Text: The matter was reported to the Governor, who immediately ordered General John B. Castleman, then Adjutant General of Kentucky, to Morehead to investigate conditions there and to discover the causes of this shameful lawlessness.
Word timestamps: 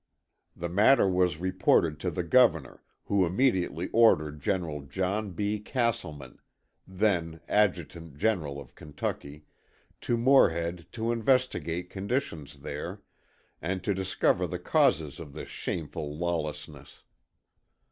The 0.55 0.67
matter 0.67 1.07
was 1.07 1.37
reported 1.37 1.99
to 1.99 2.09
the 2.09 2.23
Governor, 2.23 2.81
who 3.05 3.23
immediately 3.23 3.87
ordered 3.89 4.41
General 4.41 4.81
John 4.81 5.29
B. 5.33 5.59
Castleman, 5.59 6.39
then 6.87 7.39
Adjutant 7.47 8.17
General 8.17 8.59
of 8.59 8.73
Kentucky, 8.73 9.45
to 10.01 10.17
Morehead 10.17 10.87
to 10.93 11.11
investigate 11.11 11.91
conditions 11.91 12.61
there 12.61 13.03
and 13.61 13.83
to 13.83 13.93
discover 13.93 14.47
the 14.47 14.57
causes 14.57 15.19
of 15.19 15.33
this 15.33 15.49
shameful 15.49 16.17
lawlessness. 16.17 17.03